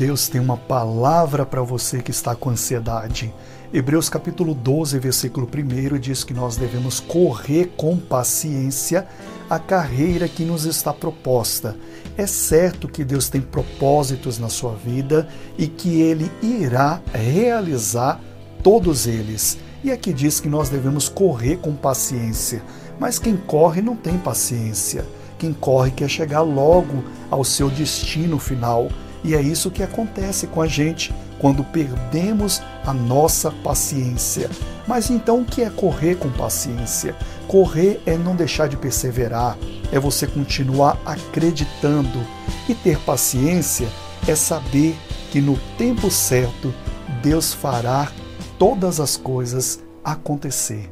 Deus 0.00 0.30
tem 0.30 0.40
uma 0.40 0.56
palavra 0.56 1.44
para 1.44 1.60
você 1.60 2.00
que 2.00 2.10
está 2.10 2.34
com 2.34 2.48
ansiedade. 2.48 3.30
Hebreus 3.70 4.08
capítulo 4.08 4.54
12, 4.54 4.98
versículo 4.98 5.46
1 5.46 5.98
diz 5.98 6.24
que 6.24 6.32
nós 6.32 6.56
devemos 6.56 7.00
correr 7.00 7.74
com 7.76 7.98
paciência 7.98 9.06
a 9.50 9.58
carreira 9.58 10.26
que 10.26 10.42
nos 10.42 10.64
está 10.64 10.90
proposta. 10.90 11.76
É 12.16 12.26
certo 12.26 12.88
que 12.88 13.04
Deus 13.04 13.28
tem 13.28 13.42
propósitos 13.42 14.38
na 14.38 14.48
sua 14.48 14.72
vida 14.72 15.28
e 15.58 15.66
que 15.66 16.00
Ele 16.00 16.32
irá 16.40 17.02
realizar 17.12 18.18
todos 18.62 19.06
eles. 19.06 19.58
E 19.84 19.92
aqui 19.92 20.14
diz 20.14 20.40
que 20.40 20.48
nós 20.48 20.70
devemos 20.70 21.10
correr 21.10 21.58
com 21.58 21.74
paciência, 21.74 22.62
mas 22.98 23.18
quem 23.18 23.36
corre 23.36 23.82
não 23.82 23.94
tem 23.94 24.16
paciência. 24.16 25.04
Quem 25.38 25.52
corre 25.52 25.90
quer 25.90 26.08
chegar 26.08 26.40
logo 26.40 27.04
ao 27.30 27.44
seu 27.44 27.68
destino 27.68 28.38
final. 28.38 28.88
E 29.22 29.34
é 29.34 29.40
isso 29.40 29.70
que 29.70 29.82
acontece 29.82 30.46
com 30.46 30.62
a 30.62 30.66
gente 30.66 31.14
quando 31.38 31.64
perdemos 31.64 32.62
a 32.84 32.92
nossa 32.92 33.50
paciência. 33.50 34.50
Mas 34.86 35.10
então 35.10 35.40
o 35.40 35.44
que 35.44 35.62
é 35.62 35.70
correr 35.70 36.16
com 36.16 36.30
paciência? 36.30 37.14
Correr 37.46 38.00
é 38.06 38.16
não 38.16 38.34
deixar 38.34 38.68
de 38.68 38.76
perseverar, 38.76 39.56
é 39.92 39.98
você 39.98 40.26
continuar 40.26 40.98
acreditando. 41.04 42.20
E 42.68 42.74
ter 42.74 42.98
paciência 43.00 43.88
é 44.26 44.34
saber 44.34 44.96
que 45.30 45.40
no 45.40 45.56
tempo 45.78 46.10
certo 46.10 46.72
Deus 47.22 47.52
fará 47.52 48.10
todas 48.58 49.00
as 49.00 49.16
coisas 49.16 49.80
acontecer. 50.04 50.90